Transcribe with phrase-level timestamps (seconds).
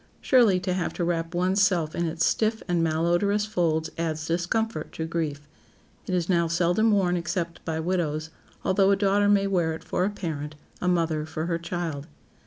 [0.19, 4.91] Surely to have to wrap one's self in its stiff and malodorous folds adds discomfort
[4.93, 5.47] to grief.
[6.07, 8.31] It is now seldom worn except by widows,
[8.65, 12.07] although a daughter may wear it for a parent, a mother for her child.